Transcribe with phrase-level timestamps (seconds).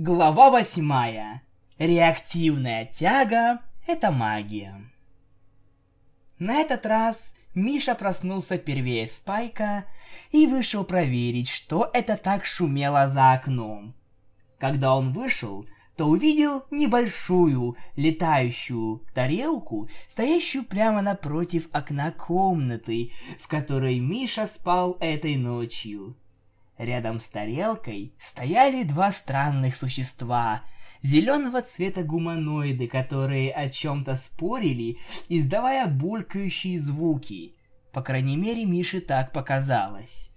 [0.00, 1.42] Глава восьмая.
[1.76, 3.58] Реактивная тяга–
[3.88, 4.88] это магия.
[6.38, 9.86] На этот раз Миша проснулся первее Спайка
[10.30, 13.92] и вышел проверить, что это так шумело за окном.
[14.60, 15.66] Когда он вышел,
[15.96, 23.10] то увидел небольшую летающую тарелку, стоящую прямо напротив окна комнаты,
[23.40, 26.14] в которой Миша спал этой ночью.
[26.78, 30.62] Рядом с тарелкой стояли два странных существа.
[31.02, 37.56] Зеленого цвета гуманоиды, которые о чем-то спорили, издавая булькающие звуки.
[37.92, 40.30] По крайней мере, Мише так показалось.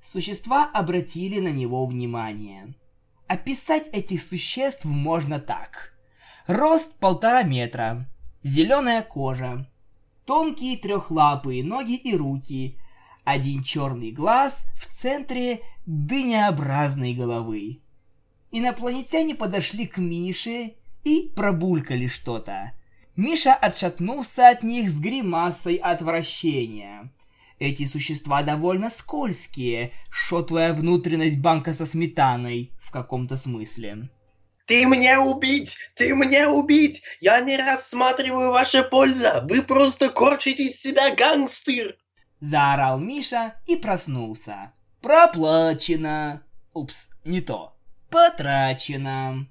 [0.00, 2.74] Существа обратили на него внимание.
[3.26, 5.94] Описать этих существ можно так.
[6.46, 8.06] Рост полтора метра,
[8.42, 9.66] зеленая кожа,
[10.26, 12.78] тонкие трехлапые ноги и руки,
[13.24, 17.80] один черный глаз в центре дынеобразной головы.
[18.50, 22.72] Инопланетяне подошли к Мише и пробулькали что-то.
[23.16, 27.12] Миша отшатнулся от них с гримасой отвращения.
[27.58, 34.10] Эти существа довольно скользкие, шотвая внутренность банка со сметаной в каком-то смысле.
[34.66, 35.76] Ты мне убить!
[35.94, 37.02] Ты мне убить!
[37.20, 39.44] Я не рассматриваю ваша польза!
[39.48, 41.96] Вы просто корчите из себя гангстер!
[42.44, 44.74] Заорал Миша и проснулся.
[45.00, 46.42] Проплачено.
[46.74, 47.74] Упс, не то.
[48.10, 49.48] Потрачено.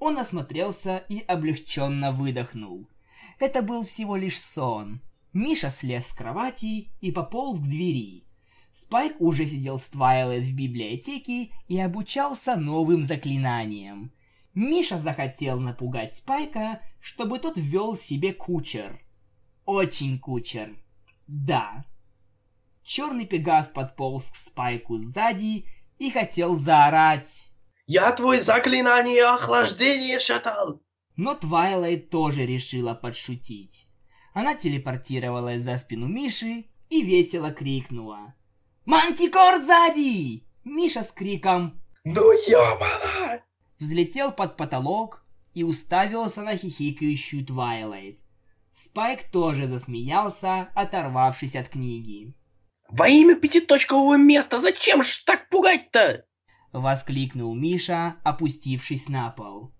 [0.00, 2.88] Он осмотрелся и облегченно выдохнул.
[3.38, 5.00] Это был всего лишь сон.
[5.32, 8.24] Миша слез с кровати и пополз к двери.
[8.72, 14.10] Спайк уже сидел с Твайлет в библиотеке и обучался новым заклинаниям.
[14.52, 19.00] Миша захотел напугать Спайка, чтобы тот ввел себе кучер.
[19.64, 20.76] Очень кучер.
[21.28, 21.84] Да,
[22.86, 25.66] Черный пегас подполз к Спайку сзади
[25.98, 27.48] и хотел заорать.
[27.88, 30.80] «Я твой заклинание охлаждения шатал!»
[31.16, 33.88] Но Твайлайт тоже решила подшутить.
[34.34, 38.34] Она телепортировалась за спину Миши и весело крикнула.
[38.84, 43.42] «Мантикор сзади!» Миша с криком «Ну ёбана!»
[43.80, 48.20] Взлетел под потолок и уставился на хихикающую Твайлайт.
[48.70, 52.36] Спайк тоже засмеялся, оторвавшись от книги.
[52.88, 56.24] Во имя пятиточкового места, зачем ж так пугать-то?
[56.72, 59.72] Воскликнул Миша, опустившись на пол.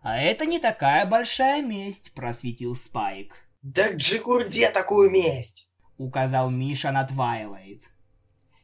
[0.00, 3.34] А это не такая большая месть, просветил Спайк.
[3.62, 5.70] Да Джигурде такую месть!
[5.96, 7.82] Указал Миша на Твайлайт.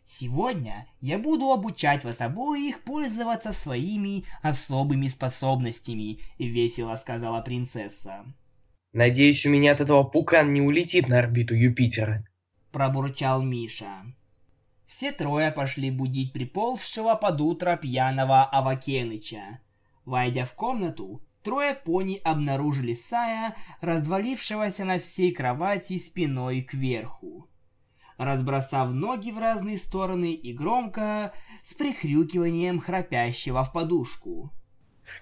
[0.04, 8.24] Сегодня я буду обучать вас обоих пользоваться своими особыми способностями, весело сказала принцесса.
[8.92, 12.27] Надеюсь, у меня от этого пукан не улетит на орбиту Юпитера
[12.72, 14.04] пробурчал Миша.
[14.86, 19.60] Все трое пошли будить приползшего под утро пьяного Авакеныча.
[20.06, 27.48] Войдя в комнату, трое пони обнаружили Сая, развалившегося на всей кровати спиной кверху.
[28.16, 34.50] Разбросав ноги в разные стороны и громко, с прихрюкиванием храпящего в подушку.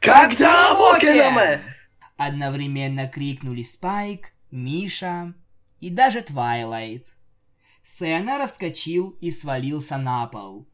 [0.01, 1.61] «Когда Авакенаме?»
[2.17, 5.35] Одновременно крикнули Спайк, Миша
[5.81, 7.16] и даже Твайлайт.
[7.89, 10.69] Сайонара вскочил и свалился на пол.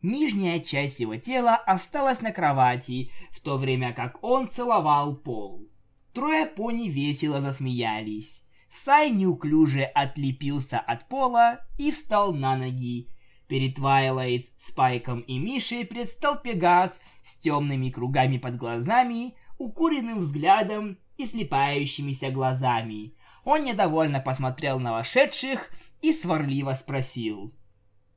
[0.00, 5.68] Нижняя часть его тела осталась на кровати, в то время как он целовал пол.
[6.14, 8.42] Трое пони весело засмеялись.
[8.70, 13.10] Сай неуклюже отлепился от пола и встал на ноги.
[13.46, 21.26] Перед Твайлайт, Спайком и Мишей предстал Пегас с темными кругами под глазами, укуренным взглядом и
[21.26, 23.14] слепающимися глазами.
[23.44, 27.52] Он недовольно посмотрел на вошедших и сварливо спросил.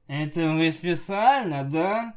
[0.07, 2.13] «Это вы специально, да?»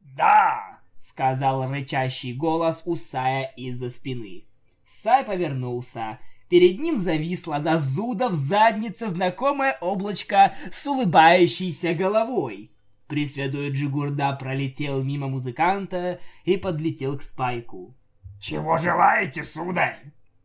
[0.00, 4.44] «Да!»— сказал рычащий голос у Сая из-за спины.
[4.86, 6.18] Сай повернулся.
[6.48, 12.72] Перед ним зависло до зуда в заднице знакомое облачко с улыбающейся головой.
[13.06, 17.94] Пресвятой Джигурда пролетел мимо музыканта и подлетел к Спайку.
[18.40, 19.98] «Чего желаете, сударь?»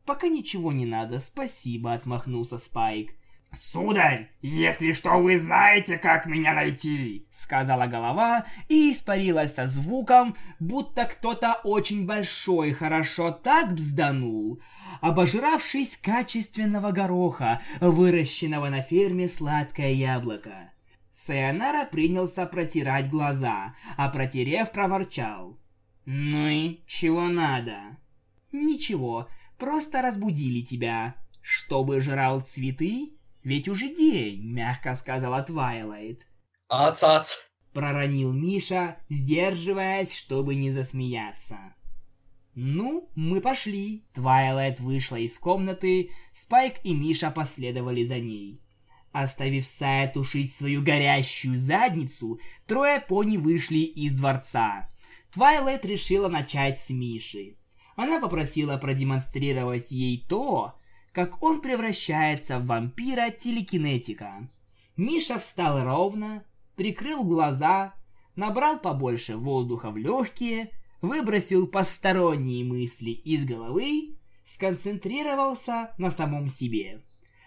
[0.06, 3.14] «Пока ничего не надо, спасибо»,— отмахнулся Спайк.
[3.54, 11.06] «Сударь, если что, вы знаете, как меня найти!» Сказала голова и испарилась со звуком, будто
[11.06, 14.60] кто-то очень большой хорошо так бзданул,
[15.02, 20.72] обожравшись качественного гороха, выращенного на ферме сладкое яблоко.
[21.12, 25.60] Сайонара принялся протирать глаза, а протерев проворчал.
[26.06, 27.98] «Ну и чего надо?»
[28.54, 29.28] «Ничего,
[29.58, 31.16] просто разбудили тебя.
[31.42, 36.26] Чтобы жрал цветы, ведь уже день, мягко сказала Твайлайт.
[36.70, 37.36] Ац-ац.
[37.74, 41.58] Проронил Миша, сдерживаясь, чтобы не засмеяться.
[42.56, 44.06] Ну, мы пошли.
[44.14, 48.62] Твайлайт вышла из комнаты, Спайк и Миша последовали за ней.
[49.12, 54.90] Оставив Сая тушить свою горящую задницу, трое пони вышли из дворца.
[55.32, 57.58] Твайлайт решила начать с Миши.
[57.96, 60.74] Она попросила продемонстрировать ей то,
[61.12, 64.50] как он превращается в вампира-телекинетика.
[64.98, 66.44] Миша встал ровно,
[66.76, 67.94] прикрыл глаза,
[68.36, 77.04] набрал побольше воздуха в легкие, выбросил посторонние мысли из головы, сконцентрировался на самом себе.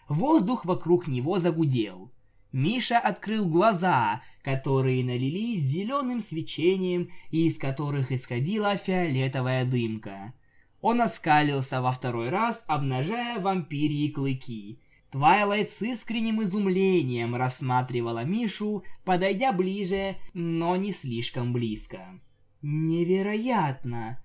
[0.09, 2.13] Воздух вокруг него загудел.
[2.53, 10.33] Миша открыл глаза, которые налились зеленым свечением и из которых исходила фиолетовая дымка.
[10.81, 14.81] Он оскалился во второй раз, обнажая вампирьи клыки.
[15.11, 22.21] Твайлайт с искренним изумлением рассматривала Мишу, подойдя ближе, но не слишком близко.
[22.63, 24.19] «Невероятно!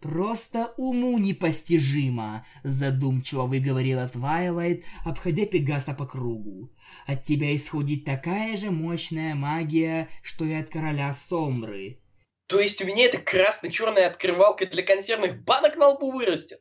[0.00, 6.70] Просто уму непостижимо!» Задумчиво выговорила Твайлайт, обходя Пегаса по кругу.
[7.06, 12.00] «От тебя исходит такая же мощная магия, что и от короля Сомры».
[12.46, 16.60] То есть у меня эта красно-черная открывалка для консервных банок на лбу вырастет?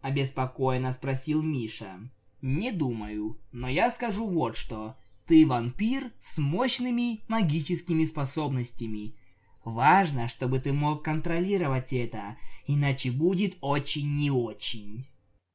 [0.00, 2.00] Обеспокоенно спросил Миша.
[2.42, 4.96] Не думаю, но я скажу вот что.
[5.26, 9.16] Ты вампир с мощными магическими способностями.
[9.64, 15.06] Важно, чтобы ты мог контролировать это, иначе будет очень не очень.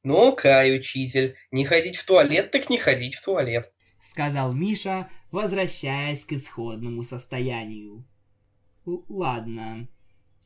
[0.02, 3.72] Ну, Кай, учитель, не ходить в туалет, так не ходить в туалет.
[4.00, 8.04] Сказал Миша, возвращаясь к исходному состоянию.
[8.86, 9.88] Л ладно.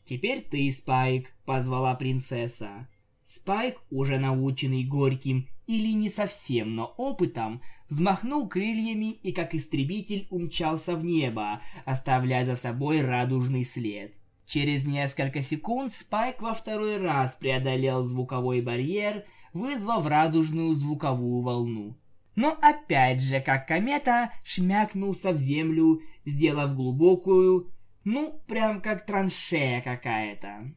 [0.05, 2.89] Теперь ты, Спайк, позвала принцесса.
[3.23, 10.97] Спайк, уже наученный горьким или не совсем, но опытом, взмахнул крыльями и как истребитель умчался
[10.97, 14.15] в небо, оставляя за собой радужный след.
[14.47, 21.97] Через несколько секунд Спайк во второй раз преодолел звуковой барьер, вызвав радужную звуковую волну.
[22.37, 27.73] Но опять же, как комета, шмякнулся в землю, сделав глубокую,
[28.03, 30.75] ну, прям как траншея какая-то.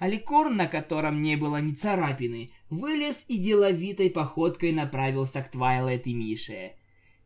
[0.00, 6.14] Аликорн, на котором не было ни царапины, вылез и деловитой походкой направился к Твайлет и
[6.14, 6.72] Мише.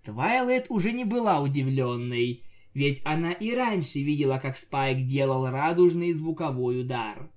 [0.05, 2.43] Твайлет уже не была удивленной,
[2.75, 7.31] ведь она и раньше видела, как Спайк делал радужный звуковой удар.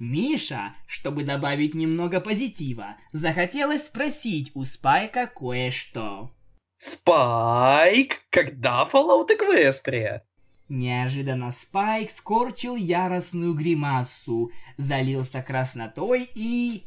[0.00, 6.34] Миша, чтобы добавить немного позитива, захотелось спросить у Спайка кое-что.
[6.78, 10.26] Спайк, когда Fallout Эквестрия?
[10.68, 16.84] Неожиданно Спайк скорчил яростную гримасу, залился краснотой и...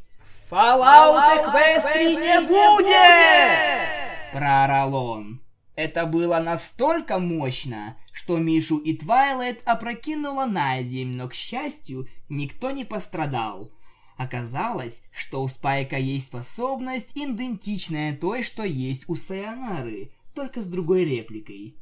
[0.50, 5.41] «Fallout Эквестри не будет!» Проорал он.
[5.75, 12.71] Это было настолько мощно, что Мишу и Твайлайт опрокинуло на землю, но, к счастью, никто
[12.71, 13.71] не пострадал.
[14.18, 21.06] Оказалось, что у Спайка есть способность, идентичная той, что есть у Сайонары, только с другой
[21.06, 21.77] репликой.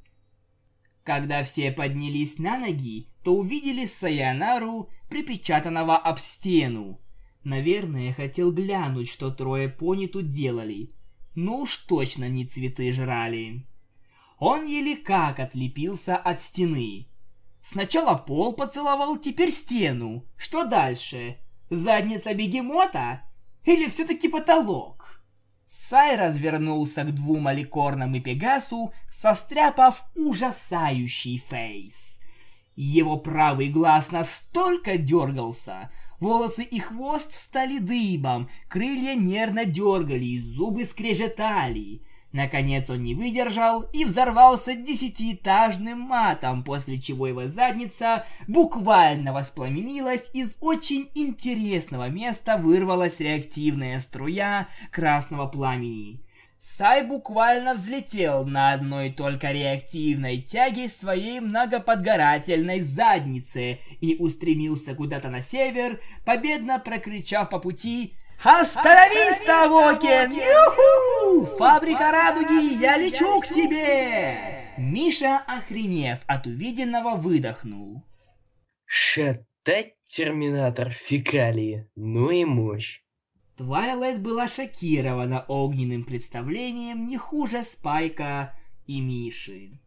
[1.06, 7.00] Когда все поднялись на ноги, то увидели Саянару, припечатанного об стену.
[7.44, 10.96] Наверное, хотел глянуть, что трое пони тут делали.
[11.36, 13.68] Ну уж точно не цветы жрали.
[14.40, 17.08] Он еле как отлепился от стены.
[17.62, 20.26] Сначала пол поцеловал, теперь стену.
[20.36, 21.38] Что дальше?
[21.70, 23.22] Задница бегемота?
[23.64, 25.15] Или все-таки потолок?
[25.68, 32.20] Сай развернулся к двум аликорнам и Пегасу, состряпав ужасающий фейс.
[32.76, 42.02] Его правый глаз настолько дергался, волосы и хвост встали дыбом, крылья нервно дергали, зубы скрежетали.
[42.36, 50.58] Наконец он не выдержал и взорвался десятиэтажным матом, после чего его задница буквально воспламенилась, из
[50.60, 56.20] очень интересного места вырвалась реактивная струя красного пламени.
[56.60, 65.42] Сай буквально взлетел на одной только реактивной тяге своей многоподгорательной задницы и устремился куда-то на
[65.42, 70.32] север, победно прокричав по пути Остановись, Тавокин!
[70.32, 71.58] Юху!
[71.58, 74.72] Фабрика радуги, я лечу к тебе!
[74.78, 78.04] Миша, охренев от увиденного, выдохнул.
[78.86, 83.02] Шатать терминатор фекалии, ну и мощь.
[83.58, 88.54] Твайлайт была шокирована огненным представлением не хуже Спайка
[88.86, 89.80] и Миши.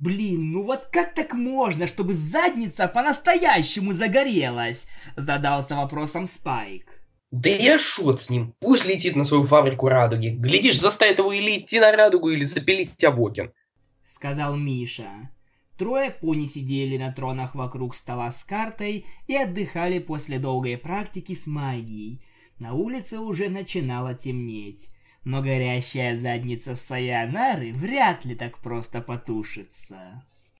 [0.00, 4.86] Блин, ну вот как так можно, чтобы задница по-настоящему загорелась?
[5.14, 7.02] Задался вопросом Спайк.
[7.30, 8.54] Да я шут с ним.
[8.60, 10.28] Пусть летит на свою фабрику радуги.
[10.28, 13.52] Глядишь, заставит его или идти на радугу, или запилить Awoken.
[14.06, 15.30] Сказал Миша.
[15.76, 21.46] Трое пони сидели на тронах вокруг стола с картой и отдыхали после долгой практики с
[21.46, 22.24] магией.
[22.58, 24.88] На улице уже начинало темнеть,
[25.24, 30.24] но горящая задница Саянары вряд ли так просто потушится.